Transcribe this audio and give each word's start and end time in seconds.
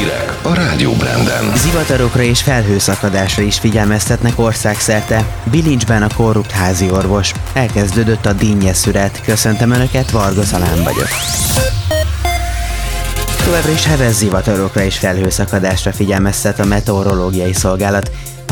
Hírek 0.00 0.38
a 0.42 0.54
Rádió 0.54 0.92
Branden. 0.92 1.56
Zivatarokra 1.56 2.22
és 2.22 2.42
felhőszakadásra 2.42 3.42
is 3.42 3.58
figyelmeztetnek 3.58 4.38
országszerte. 4.38 5.24
Bilincsben 5.50 6.02
a 6.02 6.14
korrupt 6.16 6.50
házi 6.50 6.90
orvos. 6.90 7.32
Elkezdődött 7.52 8.26
a 8.26 8.32
dinnye 8.32 8.72
szüret. 8.72 9.20
Köszöntöm 9.24 9.70
Önöket, 9.70 10.10
Varga 10.10 10.42
Zalán 10.42 10.82
vagyok. 10.84 11.08
Továbbra 13.44 13.70
is 13.72 13.84
heves 13.84 14.14
zivatarokra 14.14 14.82
és 14.82 14.98
felhőszakadásra 14.98 15.92
figyelmeztet 15.92 16.60
a 16.60 16.64
meteorológiai 16.64 17.52
szolgálat. 17.52 18.10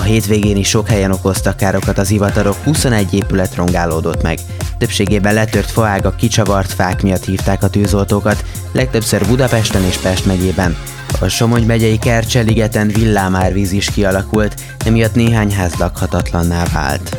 Hétvégén 0.09 0.57
is 0.57 0.69
sok 0.69 0.89
helyen 0.89 1.13
okoztak 1.13 1.57
károkat 1.57 1.99
az 1.99 2.11
ivatarok, 2.11 2.57
21 2.65 3.15
épület 3.15 3.55
rongálódott 3.55 4.23
meg. 4.23 4.39
Többségében 4.79 5.35
letört 5.35 5.71
faágak, 5.71 6.17
kicsavart 6.17 6.73
fák 6.73 7.03
miatt 7.03 7.25
hívták 7.25 7.63
a 7.63 7.69
tűzoltókat, 7.69 8.45
legtöbbször 8.73 9.27
Budapesten 9.27 9.83
és 9.83 9.97
Pest 9.97 10.27
megyében. 10.27 10.77
A 11.21 11.29
Somogy 11.29 11.67
megyei 11.67 11.99
Kercseligeten 11.99 12.89
villámárvíz 12.89 13.73
is 13.73 13.91
kialakult, 13.91 14.55
emiatt 14.85 15.15
néhány 15.15 15.53
ház 15.53 15.75
lakhatatlanná 15.75 16.65
vált. 16.73 17.17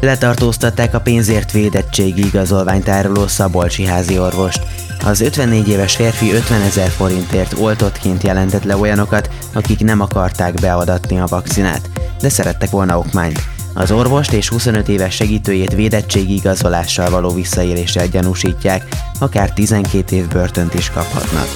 Letartóztatták 0.00 0.94
a 0.94 1.00
pénzért 1.00 1.52
védettségi 1.52 2.26
igazolványt 2.26 2.88
áruló 2.88 3.26
Szabolcsi 3.26 3.84
házi 3.84 4.18
orvost. 4.18 4.66
Az 5.04 5.20
54 5.20 5.68
éves 5.68 5.96
férfi 5.96 6.32
50 6.32 6.60
ezer 6.60 6.88
forintért 6.88 7.54
oltottként 7.58 8.22
jelentett 8.22 8.64
le 8.64 8.76
olyanokat, 8.76 9.30
akik 9.52 9.80
nem 9.80 10.00
akarták 10.00 10.54
beadatni 10.54 11.20
a 11.20 11.26
vakcinát, 11.26 11.90
de 12.20 12.28
szerettek 12.28 12.70
volna 12.70 12.98
okmányt. 12.98 13.42
Az 13.74 13.90
orvost 13.90 14.32
és 14.32 14.48
25 14.48 14.88
éves 14.88 15.14
segítőjét 15.14 15.74
védettségi 15.74 16.34
igazolással 16.34 17.10
való 17.10 17.30
visszaéléssel 17.34 18.06
gyanúsítják, 18.06 18.88
akár 19.18 19.52
12 19.52 20.16
év 20.16 20.28
börtönt 20.28 20.74
is 20.74 20.90
kaphatnak. 20.90 21.46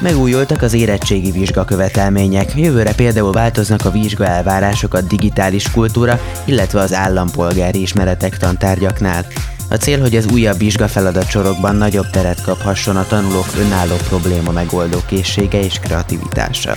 Megújultak 0.00 0.62
az 0.62 0.72
érettségi 0.72 1.30
vizsgakövetelmények, 1.30 2.56
jövőre 2.56 2.94
például 2.94 3.32
változnak 3.32 3.84
a 3.84 3.90
vizsga 3.90 4.26
elvárások 4.26 4.94
a 4.94 5.00
digitális 5.00 5.70
kultúra, 5.70 6.20
illetve 6.44 6.80
az 6.80 6.92
állampolgári 6.92 7.80
ismeretek 7.80 8.36
tantárgyaknál. 8.36 9.26
A 9.70 9.76
cél, 9.76 10.00
hogy 10.00 10.16
az 10.16 10.26
újabb 10.32 10.58
vizsgafeladatsorokban 10.58 11.76
nagyobb 11.76 12.10
teret 12.10 12.42
kaphasson 12.42 12.96
a 12.96 13.06
tanulók 13.06 13.46
önálló 13.58 13.94
probléma 14.08 14.50
megoldó 14.50 14.98
készsége 15.06 15.60
és 15.60 15.78
kreativitása. 15.78 16.74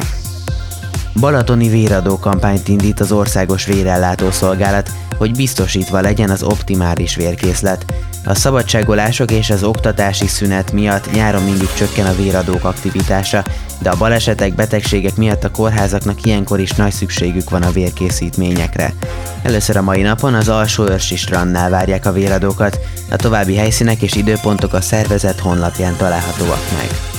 Balatoni 1.20 1.68
véradó 1.68 2.20
kampányt 2.20 2.68
indít 2.68 3.00
az 3.00 3.12
Országos 3.12 3.66
Vérellátó 3.66 4.32
Szolgálat, 4.32 4.92
hogy 5.18 5.32
biztosítva 5.32 6.02
legyen 6.02 6.30
az 6.30 6.44
optimális 6.44 7.16
vérkészlet. 7.16 7.86
A 8.26 8.36
szabadságolások 8.36 9.32
és 9.32 9.50
az 9.50 9.64
oktatási 9.64 10.28
szünet 10.28 10.72
miatt 10.72 11.12
nyáron 11.12 11.44
mindig 11.44 11.74
csökken 11.74 12.06
a 12.06 12.16
véradók 12.16 12.64
aktivitása, 12.64 13.44
de 13.82 13.90
a 13.90 13.98
balesetek, 13.98 14.56
betegségek 14.56 15.16
miatt 15.16 15.44
a 15.44 15.52
kórházaknak 15.52 16.26
ilyenkor 16.26 16.60
is 16.60 16.72
nagy 16.72 16.92
szükségük 16.92 17.50
van 17.50 17.62
a 17.62 17.72
vérkészítményekre. 17.72 18.94
Először 19.42 19.78
a 19.78 19.82
mai 19.82 20.02
napon 20.02 20.34
az 20.34 20.50
alsó 20.50 20.88
őrsi 20.88 21.16
strandnál 21.16 21.70
várják 21.70 22.06
a 22.06 22.12
véradókat, 22.12 22.80
a 23.10 23.16
további 23.16 23.56
helyszínek 23.56 24.02
és 24.02 24.16
időpontok 24.16 24.74
a 24.74 24.82
szervezet 24.82 25.40
honlapján 25.40 25.96
találhatóak 25.96 26.62
meg. 26.78 27.13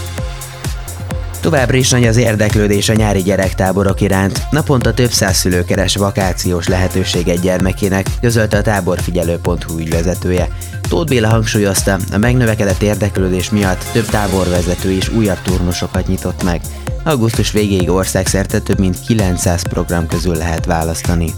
Továbbra 1.44 1.76
is 1.76 1.90
nagy 1.90 2.06
az 2.06 2.16
érdeklődés 2.16 2.88
a 2.88 2.94
nyári 2.94 3.22
gyerektáborok 3.22 4.00
iránt. 4.00 4.42
Naponta 4.50 4.94
több 4.94 5.10
száz 5.10 5.36
szülő 5.36 5.64
keres 5.64 5.96
vakációs 5.96 6.68
lehetőséget 6.68 7.40
gyermekének, 7.40 8.06
közölte 8.20 8.56
a 8.56 8.62
táborfigyelő.hu 8.62 9.78
ügyvezetője. 9.78 10.48
Tóth 10.88 11.08
Béla 11.08 11.28
hangsúlyozta, 11.28 11.98
a 12.12 12.18
megnövekedett 12.18 12.82
érdeklődés 12.82 13.50
miatt 13.50 13.84
több 13.92 14.04
táborvezető 14.04 14.90
is 14.90 15.08
újabb 15.08 15.42
turnusokat 15.42 16.06
nyitott 16.06 16.42
meg. 16.42 16.60
Augusztus 17.02 17.52
végéig 17.52 17.90
országszerte 17.90 18.60
több 18.60 18.78
mint 18.78 19.00
900 19.00 19.62
program 19.62 20.06
közül 20.06 20.34
lehet 20.34 20.64
választani. 20.64 21.34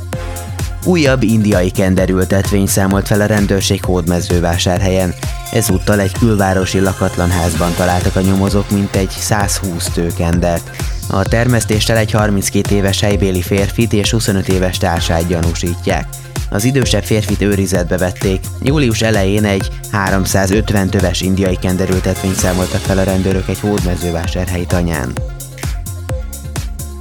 Újabb 0.84 1.22
indiai 1.22 1.70
kenderültetvény 1.70 2.66
számolt 2.66 3.06
fel 3.06 3.20
a 3.20 3.26
rendőrség 3.26 3.84
hódmezővásárhelyen. 3.84 5.14
Ezúttal 5.52 6.00
egy 6.00 6.12
külvárosi 6.18 6.80
lakatlan 6.80 7.30
házban 7.30 7.74
találtak 7.74 8.16
a 8.16 8.20
nyomozók 8.20 8.70
mintegy 8.70 9.10
120 9.10 9.88
tőkendert. 9.88 10.70
A 11.08 11.22
termesztéssel 11.22 11.96
egy 11.96 12.10
32 12.10 12.74
éves 12.74 13.00
helybéli 13.00 13.42
férfit 13.42 13.92
és 13.92 14.10
25 14.10 14.48
éves 14.48 14.78
társát 14.78 15.26
gyanúsítják. 15.26 16.08
Az 16.50 16.64
idősebb 16.64 17.04
férfit 17.04 17.42
őrizetbe 17.42 17.96
vették. 17.96 18.40
Július 18.62 19.02
elején 19.02 19.44
egy 19.44 19.68
350 19.92 20.90
töves 20.90 21.20
indiai 21.20 21.56
kenderültetvényt 21.56 22.34
számoltak 22.34 22.80
fel 22.80 22.98
a 22.98 23.02
rendőrök 23.02 23.48
egy 23.48 23.60
hódmezővásárhelyi 23.60 24.66
tanyán. 24.66 25.12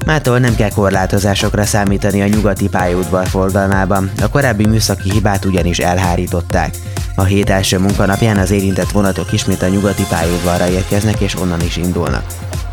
Mától 0.06 0.40
nem 0.40 0.56
kell 0.56 0.72
korlátozásokra 0.72 1.64
számítani 1.64 2.22
a 2.22 2.28
nyugati 2.28 2.68
pályaudvar 2.68 3.28
forgalmában, 3.28 4.12
a 4.22 4.30
korábbi 4.30 4.66
műszaki 4.66 5.12
hibát 5.12 5.46
ugyanis 5.46 5.80
elhárították. 5.80 6.76
A 7.16 7.24
hét 7.24 7.50
első 7.50 7.80
munkanapján 7.80 8.38
az 8.38 8.52
érintett 8.52 8.92
vonatok 8.92 9.32
ismét 9.32 9.62
a 9.62 9.68
nyugati 9.68 10.04
pályaudvarra 10.10 10.70
érkeznek 10.70 11.20
és 11.20 11.36
onnan 11.36 11.62
is 11.62 11.78
indulnak. 11.78 12.26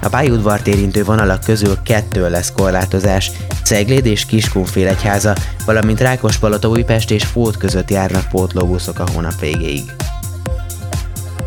A 0.02 0.08
pályaudvart 0.08 0.66
érintő 0.66 1.04
vonalak 1.04 1.44
közül 1.44 1.76
kettő 1.82 2.30
lesz 2.30 2.52
korlátozás, 2.52 3.30
Cegléd 3.64 4.06
és 4.06 4.26
Kiskunfélegyháza, 4.26 5.34
valamint 5.64 6.00
Rákospalota, 6.00 6.68
Újpest 6.68 7.10
és 7.10 7.24
Fót 7.24 7.56
között 7.56 7.90
járnak 7.90 8.28
pótlóbuszok 8.28 8.98
a 8.98 9.08
hónap 9.12 9.40
végéig. 9.40 9.82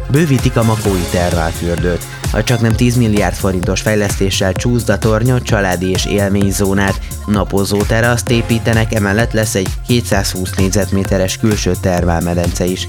Bővítik 0.07 0.57
a 0.57 0.63
Makói 0.63 1.05
terválfürdőt. 1.11 2.07
A 2.31 2.43
csak 2.43 2.61
nem 2.61 2.75
10 2.75 2.95
milliárd 2.95 3.35
forintos 3.35 3.81
fejlesztéssel 3.81 4.53
csúszdatornyot, 4.53 5.43
családi 5.43 5.89
és 5.89 6.05
élményzónát, 6.05 6.99
napozó 7.25 7.81
teraszt 7.81 8.29
építenek, 8.29 8.93
emellett 8.93 9.31
lesz 9.31 9.55
egy 9.55 9.69
220 9.87 10.51
négyzetméteres 10.51 11.37
külső 11.37 11.71
termálmedence 11.81 12.65
is. 12.65 12.87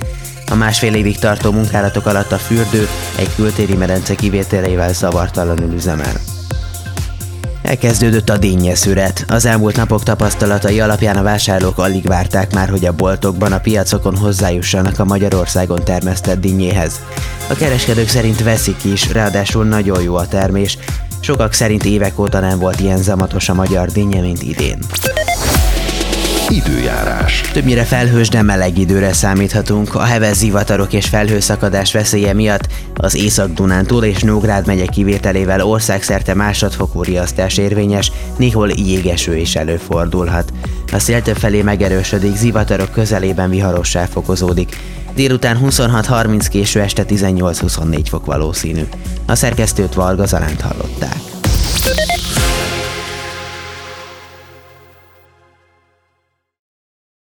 A 0.50 0.54
másfél 0.54 0.94
évig 0.94 1.18
tartó 1.18 1.52
munkálatok 1.52 2.06
alatt 2.06 2.32
a 2.32 2.38
fürdő 2.38 2.88
egy 3.18 3.34
kültéri 3.34 3.74
medence 3.74 4.14
kivételével 4.14 4.92
zavartalanul 4.92 5.72
üzemel. 5.72 6.35
Elkezdődött 7.66 8.28
a 8.28 8.38
szüret. 8.74 9.24
Az 9.28 9.44
elmúlt 9.44 9.76
napok 9.76 10.02
tapasztalatai 10.02 10.80
alapján 10.80 11.16
a 11.16 11.22
vásárlók 11.22 11.78
alig 11.78 12.06
várták 12.06 12.54
már, 12.54 12.68
hogy 12.68 12.84
a 12.84 12.92
boltokban, 12.92 13.52
a 13.52 13.60
piacokon 13.60 14.16
hozzájussanak 14.16 14.98
a 14.98 15.04
Magyarországon 15.04 15.84
termesztett 15.84 16.40
dinnyéhez. 16.40 17.00
A 17.48 17.54
kereskedők 17.54 18.08
szerint 18.08 18.42
veszik 18.42 18.84
is, 18.84 19.12
ráadásul 19.12 19.64
nagyon 19.64 20.02
jó 20.02 20.14
a 20.14 20.28
termés. 20.28 20.78
Sokak 21.20 21.52
szerint 21.52 21.84
évek 21.84 22.18
óta 22.18 22.40
nem 22.40 22.58
volt 22.58 22.80
ilyen 22.80 23.02
zamatos 23.02 23.48
a 23.48 23.54
magyar 23.54 23.88
dinnye, 23.88 24.20
mint 24.20 24.42
idén. 24.42 24.78
Időjárás. 26.50 27.40
Többnyire 27.52 27.84
felhős, 27.84 28.28
de 28.28 28.42
meleg 28.42 28.78
időre 28.78 29.12
számíthatunk. 29.12 29.94
A 29.94 30.02
heves 30.02 30.36
zivatarok 30.36 30.92
és 30.92 31.06
felhőszakadás 31.06 31.92
veszélye 31.92 32.32
miatt 32.32 32.68
az 32.94 33.14
Észak-Dunántúl 33.14 34.04
és 34.04 34.22
Nógrád 34.22 34.66
megye 34.66 34.86
kivételével 34.86 35.60
országszerte 35.60 36.34
másodfokú 36.34 37.02
riasztás 37.02 37.56
érvényes, 37.56 38.12
néhol 38.36 38.70
jégeső 38.76 39.36
is 39.36 39.56
előfordulhat. 39.56 40.52
A 40.92 40.98
szél 40.98 41.22
felé 41.22 41.62
megerősödik, 41.62 42.36
zivatarok 42.36 42.90
közelében 42.90 43.50
viharossá 43.50 44.04
fokozódik. 44.04 44.76
Délután 45.14 45.58
26-30 45.64 46.46
késő 46.50 46.80
este 46.80 47.04
18-24 47.08 48.04
fok 48.08 48.26
valószínű. 48.26 48.82
A 49.26 49.34
szerkesztőt 49.34 49.94
Varga 49.94 50.26
Zaránt 50.26 50.60
hallották. 50.60 51.35